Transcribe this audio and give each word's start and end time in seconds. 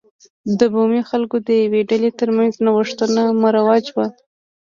د 0.59 0.61
بومي 0.73 1.01
خلکو 1.09 1.37
د 1.47 1.49
یوې 1.63 1.81
ډلې 1.89 2.11
ترمنځ 2.19 2.53
نوښتونه 2.65 3.21
مروج 3.41 3.85
و. 3.91 3.97